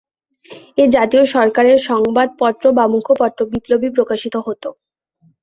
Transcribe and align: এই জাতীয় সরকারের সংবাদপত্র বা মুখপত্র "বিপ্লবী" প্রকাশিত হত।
এই 0.77 0.89
জাতীয় 0.91 1.23
সরকারের 1.33 1.77
সংবাদপত্র 1.89 2.63
বা 2.77 2.85
মুখপত্র 2.93 3.39
"বিপ্লবী" 3.51 3.89
প্রকাশিত 3.97 4.35
হত। 4.39 4.63